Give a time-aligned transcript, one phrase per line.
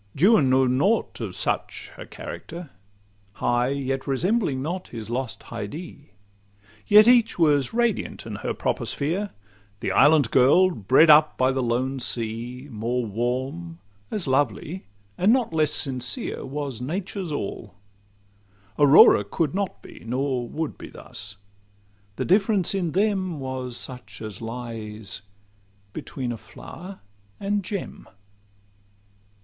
[0.19, 2.71] Juan knew nought of such a character—
[3.33, 6.13] High, yet resembling not his lost Haidee;
[6.87, 9.29] Yet each was radiant in her proper sphere:
[9.79, 13.77] The island girl, bred up by the lone sea, More warm,
[14.09, 14.87] as lovely,
[15.19, 17.75] and not less sincere, Was Nature's all:
[18.79, 25.21] Aurora could not be, Nor would be thus:—the difference in them Was such as lies
[25.93, 27.01] between a flower
[27.39, 28.09] and gem.